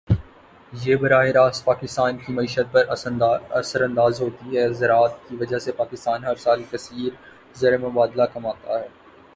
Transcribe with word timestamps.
یہ 0.73 0.95
براہِ 0.95 1.31
راست 1.31 1.65
پاکستان 1.65 2.17
کی 2.17 2.33
معیشت 2.33 2.71
پر 2.71 2.85
اثر 3.51 3.81
اندازہوتی 3.81 4.57
ہے۔ 4.57 4.67
زراعت 4.73 5.29
کی 5.29 5.35
وجہ 5.35 5.59
سے 5.59 5.71
پاکستان 5.71 6.25
ہر 6.25 6.35
سال 6.35 6.63
کثیر 6.71 7.09
زرمبادلہ 7.53 8.23
کماتا 8.33 8.79
ہے. 8.79 8.87